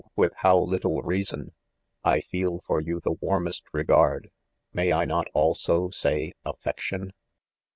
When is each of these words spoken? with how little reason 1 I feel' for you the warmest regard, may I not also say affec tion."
with 0.15 0.33
how 0.37 0.57
little 0.57 1.03
reason 1.03 1.51
1 2.01 2.13
I 2.15 2.21
feel' 2.21 2.63
for 2.65 2.81
you 2.81 2.99
the 3.03 3.11
warmest 3.21 3.65
regard, 3.71 4.31
may 4.73 4.91
I 4.91 5.05
not 5.05 5.27
also 5.31 5.91
say 5.91 6.33
affec 6.43 6.79
tion." 6.79 7.13